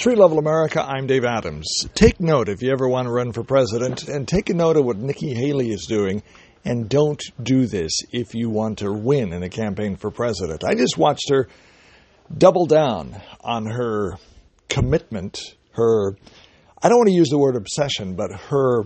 [0.00, 1.84] Street Level America, I'm Dave Adams.
[1.94, 4.86] Take note if you ever want to run for president, and take a note of
[4.86, 6.22] what Nikki Haley is doing,
[6.64, 10.64] and don't do this if you want to win in a campaign for president.
[10.64, 11.48] I just watched her
[12.34, 14.16] double down on her
[14.70, 15.38] commitment,
[15.72, 16.16] her,
[16.82, 18.84] I don't want to use the word obsession, but her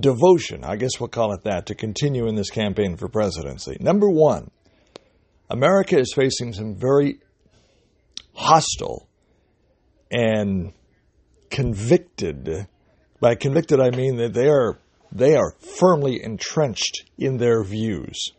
[0.00, 3.76] devotion, I guess we'll call it that, to continue in this campaign for presidency.
[3.80, 4.50] Number one,
[5.50, 7.18] America is facing some very
[8.32, 9.10] hostile
[10.12, 10.72] and
[11.50, 12.68] convicted.
[13.20, 14.78] By convicted, I mean that they are
[15.10, 18.32] they are firmly entrenched in their views.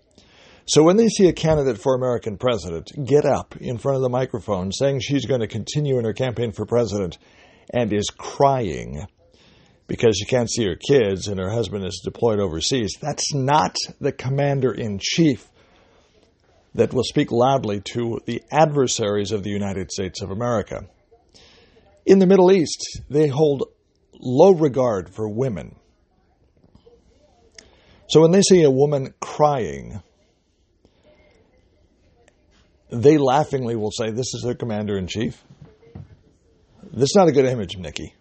[0.65, 4.09] So when they see a candidate for American president get up in front of the
[4.09, 7.17] microphone saying she's going to continue in her campaign for president
[7.69, 9.05] and is crying
[9.87, 14.11] because she can't see her kids and her husband is deployed overseas, that's not the
[14.11, 15.49] commander in chief
[16.75, 20.87] that will speak loudly to the adversaries of the United States of America.
[22.05, 23.63] In the Middle East, they hold
[24.13, 25.75] low regard for women.
[28.07, 30.01] So when they see a woman crying,
[32.89, 35.43] they laughingly will say, This is their commander in chief.
[36.91, 38.13] This is not a good image, Nikki.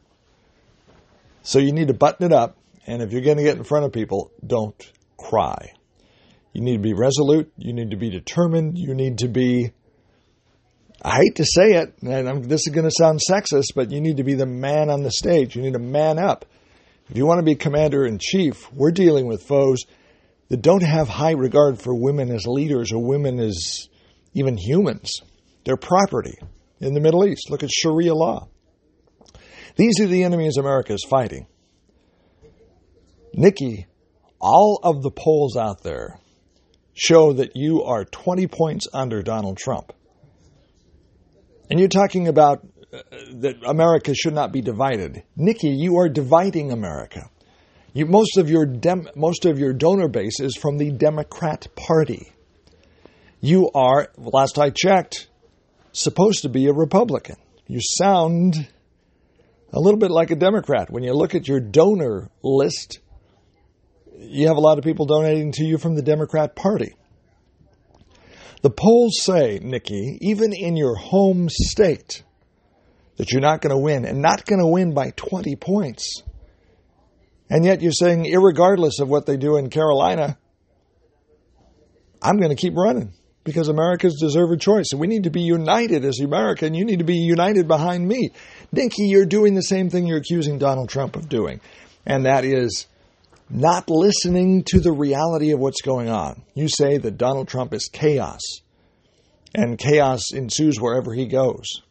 [1.43, 2.57] So you need to button it up,
[2.87, 4.81] and if you're going to get in front of people, don't
[5.17, 5.73] cry.
[6.53, 9.73] You need to be resolute, you need to be determined, you need to be
[11.05, 14.01] I hate to say it, and I'm, this is going to sound sexist, but you
[14.01, 15.57] need to be the man on the stage.
[15.57, 16.45] You need to man up.
[17.11, 19.81] If you want to be commander in chief, we're dealing with foes
[20.49, 23.89] that don't have high regard for women as leaders or women as
[24.33, 25.13] even humans.
[25.65, 26.39] They're property
[26.81, 27.51] in the Middle East.
[27.51, 28.49] Look at Sharia law.
[29.75, 31.47] These are the enemies America is fighting.
[33.35, 33.87] Nikki,
[34.41, 36.21] all of the polls out there
[36.95, 39.93] show that you are 20 points under Donald Trump.
[41.71, 42.99] And you're talking about uh,
[43.37, 45.23] that America should not be divided.
[45.37, 47.31] Nikki, you are dividing America.
[47.95, 52.33] You, most of your dem, most of your donor base is from the Democrat Party.
[53.41, 55.29] You are, last I checked,
[55.93, 57.37] supposed to be a Republican.
[57.67, 58.69] You sound
[59.73, 60.91] a little bit like a Democrat.
[60.91, 63.01] When you look at your donor list,
[64.19, 66.95] you have a lot of people donating to you from the Democrat Party.
[68.63, 72.23] The polls say, Nikki, even in your home state,
[73.17, 76.23] that you're not going to win, and not going to win by 20 points.
[77.51, 80.39] And yet you're saying, regardless of what they do in Carolina,
[82.23, 83.13] I'm going to keep running
[83.45, 84.93] because Americans deserve a choice.
[84.93, 88.07] And we need to be united as America, and you need to be united behind
[88.07, 88.31] me.
[88.71, 91.61] Nikki, you're doing the same thing you're accusing Donald Trump of doing,
[92.07, 92.87] and that is
[93.53, 96.43] not listening to the reality of what's going on.
[96.55, 98.41] You say that Donald Trump is chaos,
[99.55, 101.83] and chaos ensues wherever he goes.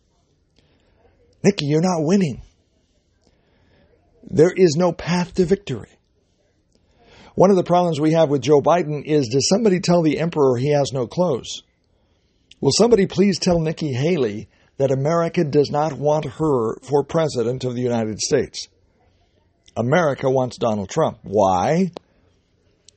[1.44, 2.42] Nikki, you're not winning.
[4.24, 5.90] There is no path to victory.
[7.36, 10.58] One of the problems we have with Joe Biden is does somebody tell the emperor
[10.58, 11.64] he has no clothes?
[12.60, 17.76] Will somebody please tell Nikki Haley that America does not want her for president of
[17.76, 18.68] the United States?
[19.76, 21.20] America wants Donald Trump.
[21.24, 21.92] Why?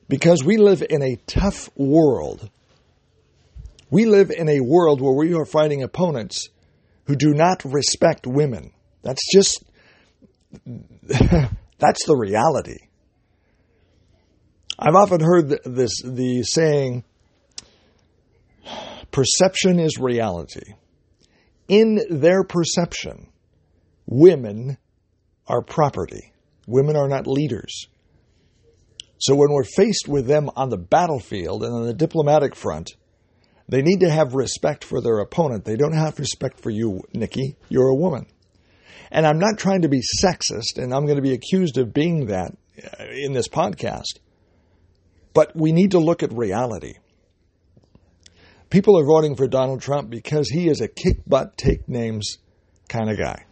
[0.07, 2.49] Because we live in a tough world.
[3.89, 6.49] We live in a world where we are fighting opponents
[7.05, 8.71] who do not respect women.
[9.03, 9.63] That's just,
[11.05, 12.87] that's the reality.
[14.77, 17.03] I've often heard this, the saying,
[19.11, 20.73] perception is reality.
[21.67, 23.27] In their perception,
[24.05, 24.77] women
[25.47, 26.33] are property.
[26.65, 27.87] Women are not leaders.
[29.17, 32.95] So when we're faced with them on the battlefield and on the diplomatic front,
[33.67, 35.65] they need to have respect for their opponent.
[35.65, 37.55] They don't have respect for you, Nikki.
[37.69, 38.27] You're a woman.
[39.11, 42.27] And I'm not trying to be sexist, and I'm going to be accused of being
[42.27, 42.51] that
[42.99, 44.19] uh, in this podcast.
[45.33, 46.95] But we need to look at reality.
[48.69, 52.37] People are voting for Donald Trump because he is a kick butt, take names
[52.89, 53.44] kind of guy.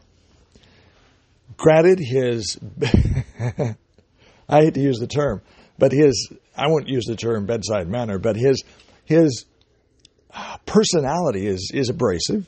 [1.58, 2.58] Granted, his,
[4.50, 5.42] I hate to use the term,
[5.78, 8.64] but his, I won't use the term bedside manner, but his,
[9.06, 9.46] his
[10.66, 12.48] personality is, is abrasive,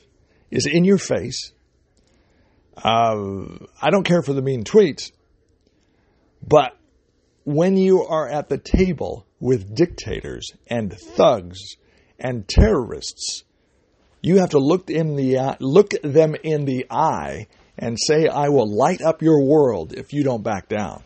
[0.51, 1.51] is in your face.
[2.77, 3.45] Uh,
[3.81, 5.11] I don't care for the mean tweets,
[6.45, 6.77] but
[7.45, 11.59] when you are at the table with dictators and thugs
[12.19, 13.43] and terrorists,
[14.21, 18.73] you have to look in the look them in the eye and say, I will
[18.73, 21.03] light up your world if you don't back down.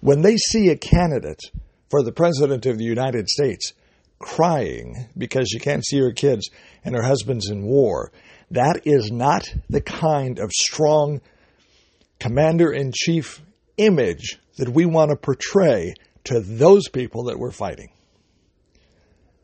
[0.00, 1.40] When they see a candidate
[1.90, 3.72] for the President of the United States
[4.18, 6.48] crying because she can't see her kids
[6.84, 8.12] and her husband's in war,
[8.50, 11.20] That is not the kind of strong
[12.20, 13.42] commander in chief
[13.76, 15.94] image that we want to portray
[16.24, 17.90] to those people that we're fighting.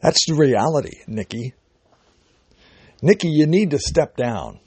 [0.01, 1.55] That's the reality, Nikki.
[3.03, 4.61] Nikki, you need to step down,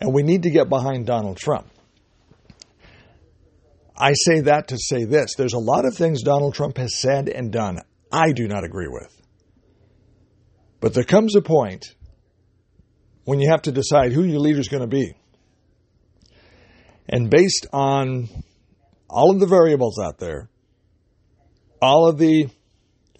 [0.00, 1.66] and we need to get behind Donald Trump.
[3.96, 7.28] I say that to say this there's a lot of things Donald Trump has said
[7.28, 7.80] and done
[8.10, 9.14] I do not agree with.
[10.80, 11.84] But there comes a point
[13.24, 15.12] when you have to decide who your leader is going to be.
[17.08, 18.28] And based on
[19.10, 20.48] all of the variables out there,
[21.82, 22.48] all of the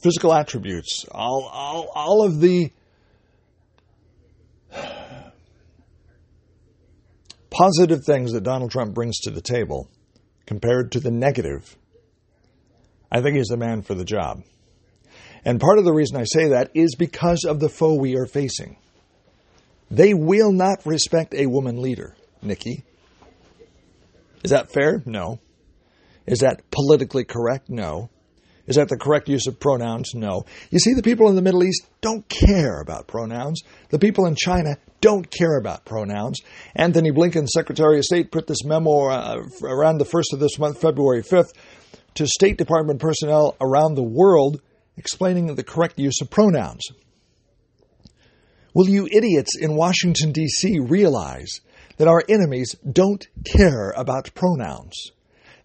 [0.03, 2.71] physical attributes, all, all, all of the
[7.59, 9.91] positive things that Donald Trump brings to the table
[10.47, 11.77] compared to the negative,
[13.11, 14.45] I think he's the man for the job.
[15.45, 18.27] And part of the reason I say that is because of the foe we are
[18.27, 18.77] facing.
[19.91, 22.85] They will not respect a woman leader, Nikki.
[24.45, 25.03] Is that fair?
[25.05, 25.41] No.
[26.27, 27.69] Is that politically correct?
[27.69, 28.09] No.
[28.69, 30.15] Is that the correct use of pronouns?
[30.15, 30.45] No.
[30.71, 33.63] You see, the people in the Middle East don't care about pronouns.
[33.89, 36.41] The people in China don't care about pronouns.
[36.77, 40.83] Antony Blinken, Secretary of State, put this memo uh, around the first of this month,
[40.83, 41.53] February 5th,
[42.15, 44.61] to State Department personnel around the world
[44.99, 46.83] explaining the correct use of pronouns.
[48.75, 50.79] Will you idiots in Washington, D.C.
[50.79, 51.61] realize
[51.97, 55.11] that our enemies don't care about pronouns?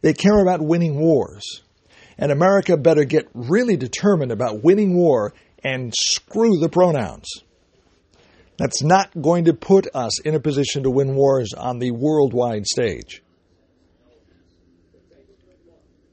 [0.01, 1.63] They care about winning wars.
[2.17, 5.33] And America better get really determined about winning war
[5.63, 7.27] and screw the pronouns.
[8.57, 12.67] That's not going to put us in a position to win wars on the worldwide
[12.67, 13.23] stage.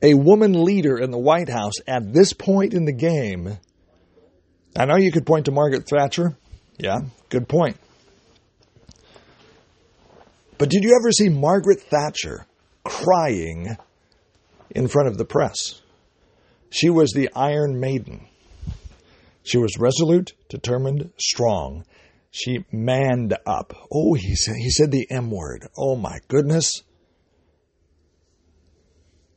[0.02, 3.58] A woman leader in the White House at this point in the game,
[4.74, 6.38] I know you could point to Margaret Thatcher.
[6.78, 7.76] Yeah, good point.
[10.56, 12.46] But did you ever see Margaret Thatcher
[12.84, 13.76] crying
[14.70, 15.82] in front of the press?
[16.70, 18.26] She was the Iron Maiden.
[19.42, 21.84] She was resolute, determined, strong.
[22.30, 23.74] She manned up.
[23.92, 25.66] Oh, he said, he said the M word.
[25.76, 26.82] Oh my goodness.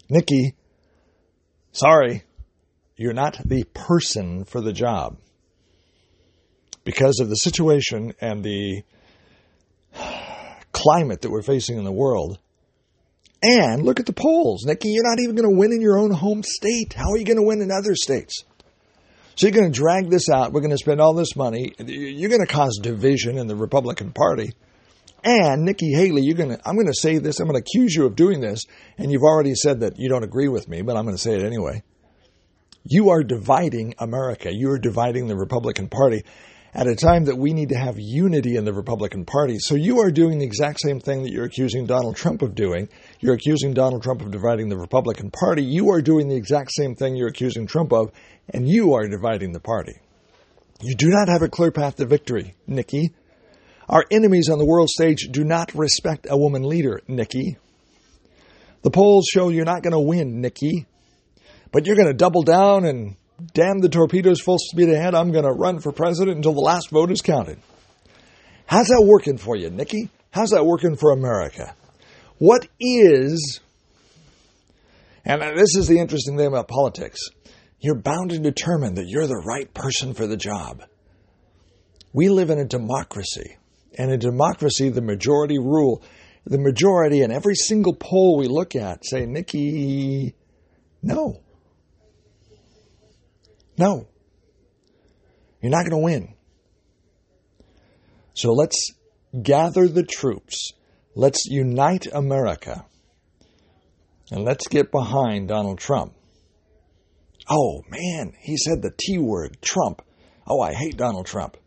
[0.10, 0.56] Nikki,
[1.72, 2.24] sorry,
[2.96, 5.18] you're not the person for the job.
[6.84, 8.84] Because of the situation and the
[10.72, 12.38] climate that we're facing in the world,
[13.44, 14.64] and look at the polls.
[14.66, 16.94] Nikki, you're not even going to win in your own home state.
[16.94, 18.46] How are you going to win in other states?
[19.36, 20.54] So you're going to drag this out.
[20.54, 21.74] We're going to spend all this money.
[21.80, 24.54] You're going to cause division in the Republican Party.
[25.24, 27.40] And Nikki Haley, you're going to, I'm going to say this.
[27.40, 28.66] I'm going to accuse you of doing this.
[28.98, 31.36] And you've already said that you don't agree with me, but I'm going to say
[31.36, 31.84] it anyway.
[32.86, 34.54] You are dividing America.
[34.54, 36.24] You are dividing the Republican Party
[36.74, 39.58] at a time that we need to have unity in the Republican Party.
[39.60, 42.90] So you are doing the exact same thing that you're accusing Donald Trump of doing.
[43.20, 45.64] You're accusing Donald Trump of dividing the Republican Party.
[45.64, 48.12] You are doing the exact same thing you're accusing Trump of,
[48.50, 49.94] and you are dividing the party.
[50.82, 53.14] You do not have a clear path to victory, Nikki.
[53.88, 57.58] Our enemies on the world stage do not respect a woman leader, Nikki.
[58.82, 60.88] The polls show you're not going to win, Nikki.
[61.72, 63.16] But you're going to double down and
[63.54, 65.16] damn the torpedoes full speed ahead.
[65.16, 67.60] I'm going to run for president until the last vote is counted.
[68.66, 70.10] How's that working for you, Nikki?
[70.32, 71.76] How's that working for America?
[72.38, 73.62] What is,
[75.26, 77.20] and this is the interesting thing about politics,
[77.80, 80.84] you're bound and determined that you're the right person for the job.
[82.14, 83.58] We live in a democracy,
[83.98, 86.04] and in democracy, the majority rule.
[86.46, 90.36] The majority in every single poll we look at say, Nikki,
[91.02, 91.43] no.
[93.78, 94.08] No.
[95.62, 96.34] You're not going to win.
[98.34, 98.92] So let's
[99.42, 100.72] gather the troops.
[101.16, 102.86] Let's unite America.
[104.32, 106.14] And let's get behind Donald Trump.
[107.50, 110.02] Oh, man, he said the T word, Trump.
[110.48, 111.58] Oh, I hate Donald Trump.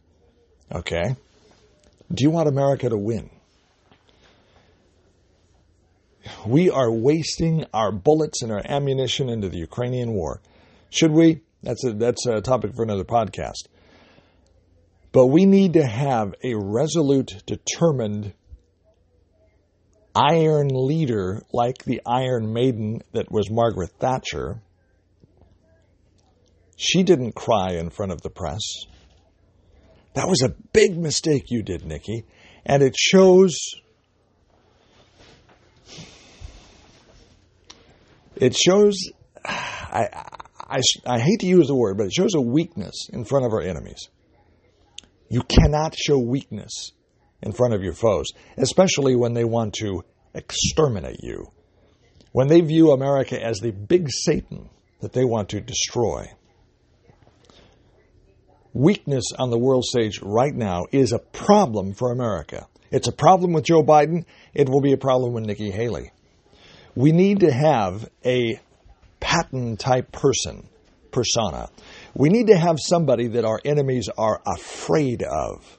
[0.73, 1.17] Okay.
[2.13, 3.31] Do you want America to win?
[6.47, 10.41] We are wasting our bullets and our ammunition into the Ukrainian war.
[10.91, 11.43] Should we?
[11.63, 13.69] That's a, that's a topic for another podcast.
[15.13, 18.35] But we need to have a resolute, determined,
[20.15, 24.63] iron leader like the Iron Maiden that was Margaret Thatcher.
[26.77, 28.61] She didn't cry in front of the press.
[30.15, 32.25] That was a big mistake you did, Nikki.
[32.65, 33.57] And it shows.
[38.37, 38.99] It shows.
[39.45, 40.09] I,
[40.69, 43.53] I, I hate to use the word, but it shows a weakness in front of
[43.53, 44.09] our enemies.
[45.29, 46.93] You cannot show weakness
[47.43, 50.05] in front of your foes, especially when they want to
[50.35, 51.53] exterminate you,
[52.33, 54.71] when they view America as the big Satan
[55.01, 56.27] that they want to destroy.
[58.73, 62.67] Weakness on the world stage right now is a problem for America.
[62.91, 64.25] It's a problem with Joe Biden.
[64.53, 66.13] It will be a problem with Nikki Haley.
[66.95, 68.61] We need to have a
[69.21, 70.69] Patton type person,
[71.11, 71.69] persona.
[72.15, 75.79] We need to have somebody that our enemies are afraid of.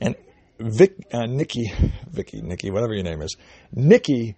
[0.00, 0.16] And
[0.58, 1.72] Vic, uh, Nikki,
[2.10, 3.36] Vicky, Nikki, whatever your name is,
[3.72, 4.36] Nikki,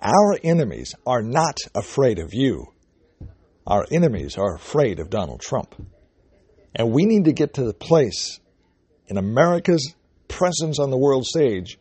[0.00, 2.72] our enemies are not afraid of you.
[3.66, 5.74] Our enemies are afraid of Donald Trump.
[6.74, 8.40] And we need to get to the place
[9.08, 9.94] in America's
[10.28, 11.78] presence on the world stage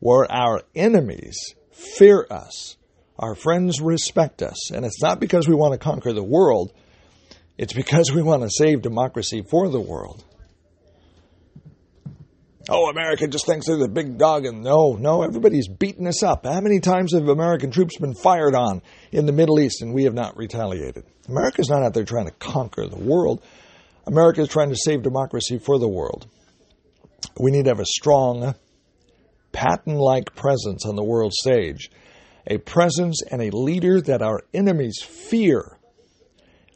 [0.00, 1.36] where our enemies
[1.70, 2.76] fear us,
[3.18, 4.70] our friends respect us.
[4.70, 6.72] And it's not because we want to conquer the world,
[7.58, 10.24] it's because we want to save democracy for the world.
[12.68, 16.46] Oh, America just thinks they're the big dog, and no, no, everybody's beating us up.
[16.46, 20.04] How many times have American troops been fired on in the Middle East and we
[20.04, 21.04] have not retaliated?
[21.28, 23.42] America's not out there trying to conquer the world.
[24.06, 26.28] America is trying to save democracy for the world.
[27.38, 28.54] We need to have a strong,
[29.50, 31.90] Patton like presence on the world stage,
[32.46, 35.78] a presence and a leader that our enemies fear.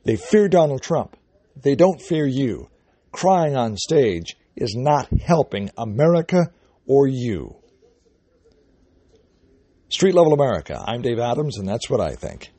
[0.05, 1.17] They fear Donald Trump.
[1.57, 2.69] They don't fear you.
[3.13, 6.51] Crying on stage is not helping America
[6.87, 7.57] or you.
[9.89, 10.83] Street Level America.
[10.87, 12.51] I'm Dave Adams, and that's what I think.